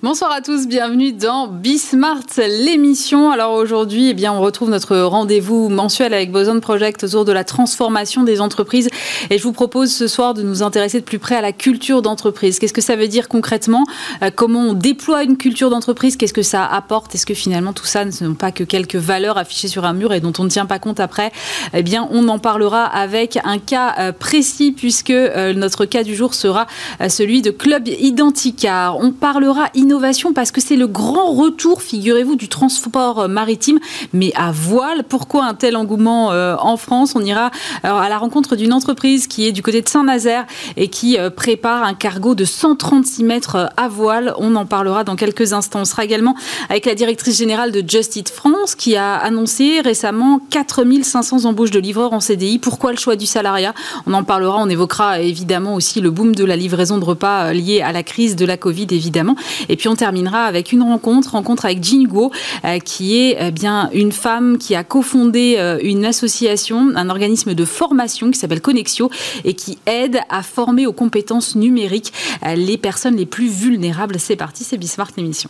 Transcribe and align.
Bonsoir 0.00 0.32
à 0.32 0.40
tous, 0.40 0.66
bienvenue 0.66 1.12
dans 1.12 1.48
Bismart, 1.48 2.22
l'émission. 2.38 3.30
Alors 3.30 3.52
aujourd'hui, 3.52 4.08
eh 4.08 4.14
bien, 4.14 4.32
on 4.32 4.40
retrouve 4.40 4.70
notre 4.70 4.96
rendez-vous 4.96 5.68
mensuel 5.68 6.14
avec 6.14 6.32
Boson 6.32 6.60
Project 6.60 7.04
autour 7.04 7.26
de 7.26 7.32
la 7.32 7.44
transformation 7.44 8.22
des 8.22 8.40
entreprises. 8.40 8.88
Et 9.28 9.36
je 9.36 9.42
vous 9.42 9.52
propose 9.52 9.92
ce 9.92 10.06
soir 10.06 10.32
de 10.32 10.42
nous 10.42 10.62
intéresser 10.62 10.98
de 10.98 11.04
plus 11.04 11.18
près 11.18 11.36
à 11.36 11.42
la 11.42 11.52
culture 11.52 12.00
d'entreprise. 12.00 12.58
Qu'est-ce 12.58 12.72
que 12.72 12.80
ça 12.80 12.96
veut 12.96 13.06
dire 13.06 13.28
concrètement? 13.28 13.84
Euh, 14.22 14.30
Comment 14.34 14.60
on 14.60 14.72
déploie 14.72 15.24
une 15.24 15.36
culture 15.36 15.68
d'entreprise? 15.68 16.16
Qu'est-ce 16.16 16.32
que 16.32 16.42
ça 16.42 16.64
apporte? 16.64 17.14
Est-ce 17.14 17.26
que 17.26 17.34
finalement 17.34 17.74
tout 17.74 17.84
ça 17.84 18.06
ne 18.06 18.10
sont 18.10 18.34
pas 18.34 18.50
que 18.50 18.64
quelques 18.64 18.96
valeurs 18.96 19.36
affichées 19.36 19.68
sur 19.68 19.84
un 19.84 19.92
mur 19.92 20.14
et 20.14 20.20
dont 20.20 20.32
on 20.38 20.44
ne 20.44 20.48
tient 20.48 20.66
pas 20.66 20.78
compte 20.78 21.00
après? 21.00 21.32
Eh 21.74 21.82
bien, 21.82 22.08
on 22.10 22.28
en 22.28 22.38
parlera 22.38 22.84
avec 22.84 23.38
un 23.44 23.58
cas 23.58 23.94
euh, 23.98 24.12
précis 24.12 24.72
puisque 24.72 25.10
euh, 25.10 25.52
notre 25.52 25.84
cas 25.84 26.02
du 26.02 26.16
jour 26.16 26.32
sera 26.32 26.66
celui 27.08 27.42
de 27.42 27.50
Club 27.50 27.88
Identicar. 27.88 28.98
On 28.98 29.12
parlera 29.12 29.66
innovation 29.74 29.81
innovation 29.82 30.32
parce 30.32 30.50
que 30.50 30.60
c'est 30.60 30.76
le 30.76 30.86
grand 30.86 31.32
retour, 31.32 31.82
figurez-vous, 31.82 32.36
du 32.36 32.48
transport 32.48 33.28
maritime, 33.28 33.78
mais 34.12 34.32
à 34.34 34.52
voile. 34.52 35.04
Pourquoi 35.08 35.44
un 35.44 35.54
tel 35.54 35.76
engouement 35.76 36.32
euh, 36.32 36.56
en 36.58 36.76
France? 36.76 37.14
On 37.14 37.24
ira 37.24 37.50
à 37.82 38.08
la 38.08 38.18
rencontre 38.18 38.56
d'une 38.56 38.72
entreprise 38.72 39.26
qui 39.26 39.46
est 39.46 39.52
du 39.52 39.62
côté 39.62 39.82
de 39.82 39.88
Saint-Nazaire 39.88 40.46
et 40.76 40.88
qui 40.88 41.18
euh, 41.18 41.30
prépare 41.30 41.82
un 41.82 41.94
cargo 41.94 42.34
de 42.34 42.44
136 42.44 43.24
mètres 43.24 43.56
euh, 43.56 43.66
à 43.76 43.88
voile. 43.88 44.34
On 44.38 44.54
en 44.56 44.66
parlera 44.66 45.04
dans 45.04 45.16
quelques 45.16 45.52
instants. 45.52 45.80
On 45.80 45.84
sera 45.84 46.04
également 46.04 46.36
avec 46.68 46.86
la 46.86 46.94
directrice 46.94 47.36
générale 47.36 47.72
de 47.72 47.82
Just 47.86 48.12
France 48.30 48.74
qui 48.74 48.96
a 48.96 49.16
annoncé 49.16 49.80
récemment 49.80 50.40
4500 50.50 51.44
embauches 51.44 51.70
de 51.70 51.80
livreurs 51.80 52.12
en 52.12 52.20
CDI. 52.20 52.58
Pourquoi 52.58 52.92
le 52.92 52.98
choix 52.98 53.16
du 53.16 53.26
salariat? 53.26 53.74
On 54.06 54.14
en 54.14 54.22
parlera. 54.22 54.58
On 54.58 54.68
évoquera 54.68 55.20
évidemment 55.20 55.74
aussi 55.74 56.00
le 56.00 56.10
boom 56.10 56.34
de 56.34 56.44
la 56.44 56.56
livraison 56.56 56.98
de 56.98 57.04
repas 57.04 57.52
lié 57.52 57.80
à 57.80 57.92
la 57.92 58.02
crise 58.02 58.36
de 58.36 58.44
la 58.44 58.56
Covid, 58.56 58.86
évidemment. 58.90 59.34
Et 59.72 59.76
puis 59.76 59.88
on 59.88 59.96
terminera 59.96 60.44
avec 60.44 60.70
une 60.72 60.82
rencontre, 60.82 61.30
rencontre 61.30 61.64
avec 61.64 61.82
Jean 61.82 62.04
Guo, 62.04 62.30
euh, 62.66 62.78
qui 62.78 63.18
est 63.18 63.38
eh 63.40 63.50
bien 63.50 63.88
une 63.94 64.12
femme 64.12 64.58
qui 64.58 64.74
a 64.74 64.84
cofondé 64.84 65.54
euh, 65.56 65.78
une 65.82 66.04
association, 66.04 66.90
un 66.94 67.08
organisme 67.08 67.54
de 67.54 67.64
formation 67.64 68.30
qui 68.30 68.38
s'appelle 68.38 68.60
Connexio 68.60 69.10
et 69.44 69.54
qui 69.54 69.78
aide 69.86 70.20
à 70.28 70.42
former 70.42 70.86
aux 70.86 70.92
compétences 70.92 71.56
numériques 71.56 72.12
euh, 72.44 72.54
les 72.54 72.76
personnes 72.76 73.16
les 73.16 73.24
plus 73.24 73.48
vulnérables. 73.48 74.16
C'est 74.18 74.36
parti, 74.36 74.62
c'est 74.62 74.76
Bismart 74.76 75.10
l'émission. 75.16 75.48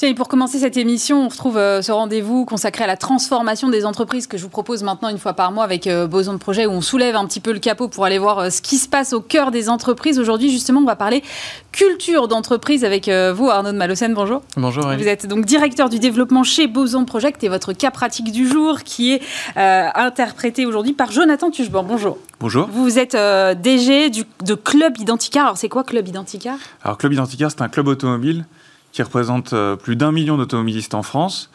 Tiens, 0.00 0.14
pour 0.14 0.28
commencer 0.28 0.58
cette 0.58 0.78
émission, 0.78 1.26
on 1.26 1.28
retrouve 1.28 1.58
euh, 1.58 1.82
ce 1.82 1.92
rendez-vous 1.92 2.46
consacré 2.46 2.84
à 2.84 2.86
la 2.86 2.96
transformation 2.96 3.68
des 3.68 3.84
entreprises 3.84 4.26
que 4.26 4.38
je 4.38 4.42
vous 4.44 4.48
propose 4.48 4.82
maintenant 4.82 5.10
une 5.10 5.18
fois 5.18 5.34
par 5.34 5.52
mois 5.52 5.62
avec 5.62 5.86
euh, 5.86 6.06
Boson 6.06 6.32
de 6.32 6.38
Projet 6.38 6.64
où 6.64 6.70
on 6.70 6.80
soulève 6.80 7.16
un 7.16 7.26
petit 7.26 7.40
peu 7.40 7.52
le 7.52 7.58
capot 7.58 7.86
pour 7.86 8.06
aller 8.06 8.16
voir 8.16 8.38
euh, 8.38 8.48
ce 8.48 8.62
qui 8.62 8.78
se 8.78 8.88
passe 8.88 9.12
au 9.12 9.20
cœur 9.20 9.50
des 9.50 9.68
entreprises. 9.68 10.18
Aujourd'hui, 10.18 10.50
justement, 10.50 10.80
on 10.80 10.86
va 10.86 10.96
parler 10.96 11.22
culture 11.70 12.28
d'entreprise 12.28 12.82
avec 12.82 13.10
vous, 13.10 13.50
Arnaud 13.50 13.72
de 13.72 13.76
Malocène. 13.76 14.14
Bonjour. 14.14 14.40
Bonjour. 14.56 14.84
Vous 14.86 15.06
êtes 15.06 15.26
donc 15.26 15.44
directeur 15.44 15.90
du 15.90 15.98
développement 15.98 16.44
chez 16.44 16.66
Boson 16.66 17.04
Project 17.04 17.44
et 17.44 17.50
votre 17.50 17.74
cas 17.74 17.90
pratique 17.90 18.32
du 18.32 18.48
jour 18.48 18.82
qui 18.82 19.12
est 19.12 19.22
interprété 19.56 20.64
aujourd'hui 20.64 20.94
par 20.94 21.12
Jonathan 21.12 21.50
Tuchebord. 21.50 21.84
Bonjour. 21.84 22.16
Bonjour. 22.40 22.68
Vous 22.72 22.98
êtes 22.98 23.16
DG 23.60 24.08
du, 24.08 24.24
de 24.44 24.54
Club 24.54 24.98
Identicar. 24.98 25.44
Alors, 25.44 25.58
c'est 25.58 25.68
quoi 25.68 25.84
Club 25.84 26.08
Identicar 26.08 26.56
Alors, 26.82 26.96
Club 26.96 27.12
Identicar, 27.12 27.50
c'est 27.50 27.62
un 27.62 27.68
club 27.68 27.86
automobile 27.86 28.46
qui 28.92 29.02
représente 29.02 29.52
euh, 29.52 29.76
plus 29.76 29.96
d'un 29.96 30.12
million 30.12 30.36
d'automobilistes 30.36 30.94
en 30.94 31.02
France. 31.02 31.50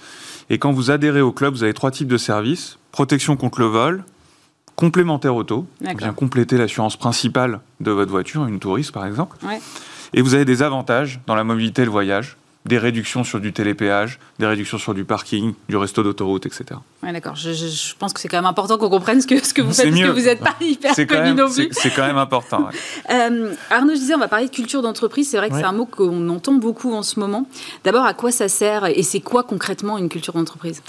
Et 0.50 0.58
quand 0.58 0.72
vous 0.72 0.92
adhérez 0.92 1.22
au 1.22 1.32
club, 1.32 1.54
vous 1.54 1.64
avez 1.64 1.74
trois 1.74 1.92
types 1.92 2.08
de 2.08 2.18
services. 2.18 2.78
Protection 2.92 3.36
contre 3.36 3.60
le 3.60 3.66
vol, 3.66 4.04
complémentaire 4.76 5.36
auto, 5.36 5.68
vient 5.82 6.14
compléter 6.14 6.58
l'assurance 6.58 6.98
principale 6.98 7.60
de 7.80 7.92
votre 7.92 8.12
voiture, 8.12 8.46
une 8.46 8.60
touriste 8.60 8.92
par 8.92 9.06
exemple. 9.06 9.38
Et 10.14 10.22
vous 10.22 10.34
avez 10.34 10.46
des 10.46 10.62
avantages 10.62 11.20
dans 11.28 11.36
la 11.36 11.44
mobilité 11.44 11.82
et 11.82 11.86
le 11.86 11.92
voyage 11.92 12.38
des 12.66 12.78
réductions 12.78 13.24
sur 13.24 13.40
du 13.40 13.54
télépéage, 13.54 14.20
des 14.40 14.46
réductions 14.46 14.78
sur 14.78 14.94
du 14.94 15.06
parking, 15.06 15.54
du 15.70 15.78
resto 15.78 16.02
d'autoroute, 16.02 16.46
etc. 16.46 16.66
Oui, 17.04 17.12
d'accord. 17.12 17.36
Je, 17.36 17.96
pense 17.98 18.12
que 18.12 18.20
c'est 18.20 18.28
quand 18.28 18.38
même 18.38 18.46
important 18.46 18.78
qu'on 18.78 18.90
comprenne 18.90 19.22
ce 19.22 19.28
que, 19.28 19.44
ce 19.46 19.54
que 19.54 19.62
vous 19.62 19.72
faites, 19.72 19.90
parce 19.90 20.02
que 20.02 20.12
vous 20.12 20.26
n'êtes 20.26 20.40
pas 20.40 20.56
hyper 20.60 20.96
connu 21.08 21.34
non 21.34 21.52
plus. 21.52 21.70
C'est 21.72 21.92
quand 21.92 22.06
même 22.06 22.18
important. 22.18 22.70
Euh, 23.12 23.54
Arnaud, 23.70 23.94
je 23.94 24.00
disais, 24.00 24.16
on 24.16 24.20
va 24.20 24.28
parler 24.28 24.48
de 24.48 24.52
culture 24.52 24.82
d'entreprise. 24.82 25.30
C'est 25.30 25.38
vrai 25.38 25.50
que 25.50 25.56
c'est 25.56 25.64
un 25.64 25.72
mot 25.72 25.86
qu'on 25.86 26.28
entend 26.30 26.54
beaucoup 26.54 26.94
en 26.94 27.04
ce 27.04 27.20
moment. 27.20 27.48
D'abord, 27.84 28.06
à 28.06 28.14
quoi 28.14 28.32
ça 28.32 28.48
sert 28.48 28.86
et 28.86 29.04
c'est 29.04 29.20
quoi 29.20 29.44
concrètement 29.44 29.98
une 29.98 30.10
culture 30.10 30.34
d'entreprise? 30.34 30.82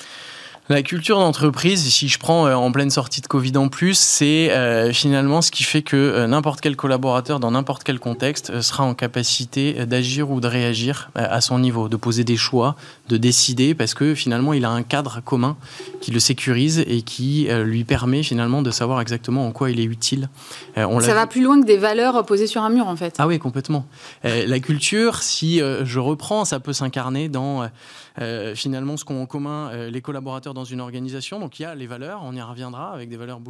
La 0.69 0.83
culture 0.83 1.19
d'entreprise, 1.19 1.85
si 1.93 2.09
je 2.09 2.19
prends 2.19 2.47
euh, 2.47 2.55
en 2.55 2.73
pleine 2.73 2.91
sortie 2.91 3.21
de 3.21 3.27
Covid 3.29 3.57
en 3.57 3.69
plus, 3.69 3.97
c'est 3.97 4.51
euh, 4.51 4.93
finalement 4.93 5.41
ce 5.41 5.53
qui 5.53 5.63
fait 5.63 5.83
que 5.83 5.97
euh, 5.97 6.27
n'importe 6.27 6.61
quel 6.61 6.75
collaborateur 6.75 7.39
dans 7.39 7.53
n'importe 7.53 7.85
quel 7.85 8.01
contexte 8.01 8.61
sera 8.61 8.83
en 8.83 8.95
capacité 8.95 9.87
d'agir 9.87 10.31
ou 10.31 10.41
de 10.41 10.49
réagir 10.49 11.11
à 11.15 11.41
son 11.41 11.61
niveau, 11.61 11.89
de 11.89 11.97
poser 11.97 12.25
des 12.25 12.37
choix, 12.37 12.75
de 13.09 13.17
décider, 13.17 13.75
parce 13.75 13.95
que 13.95 14.15
finalement 14.15 14.53
il 14.55 14.65
a 14.65 14.71
un 14.71 14.83
cadre 14.83 15.21
commun 15.25 15.57
qui 16.01 16.11
le 16.11 16.19
sécurise 16.19 16.85
et 16.87 17.03
qui 17.03 17.49
lui 17.65 17.85
permet 17.85 18.23
finalement 18.23 18.63
de 18.63 18.71
savoir 18.71 19.01
exactement 19.01 19.47
en 19.47 19.53
quoi 19.53 19.71
il 19.71 19.81
est 19.81 19.85
utile. 19.85 20.29
On 20.77 21.01
Ça 21.01 21.15
va 21.15 21.27
plus 21.27 21.43
loin 21.43 21.61
que 21.61 21.67
des 21.67 21.77
valeurs 21.77 22.25
posées 22.27 22.47
sur 22.47 22.63
un 22.63 22.71
mur 22.71 22.89
en 22.89 22.97
fait. 22.97 23.15
Ah 23.19 23.27
oui, 23.27 23.39
complètement. 23.39 23.87
la 24.25 24.61
culture, 24.61 25.23
si 25.23 25.59
je 25.59 25.99
reprends, 25.99 26.45
ça 26.45 26.61
peut 26.61 26.73
s'incarner 26.73 27.29
dans 27.29 27.69
finalement 28.55 28.97
ce 28.97 29.05
qu'ont 29.05 29.23
en 29.23 29.27
commun 29.27 29.89
les 29.89 30.01
collaborateurs 30.01 30.55
dans 30.55 30.65
une 30.65 30.81
organisation. 30.81 31.39
Donc 31.39 31.59
il 31.59 31.63
y 31.63 31.67
a 31.67 31.75
les 31.75 31.87
valeurs, 31.87 32.23
on 32.25 32.33
y 32.35 32.41
reviendra 32.41 32.93
avec 32.93 33.09
des 33.09 33.17
valeurs 33.17 33.41